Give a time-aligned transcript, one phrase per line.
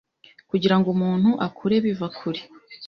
[0.49, 2.41] Kugirango umuntu akure biva kure,